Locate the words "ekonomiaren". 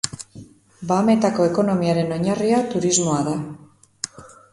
1.49-2.15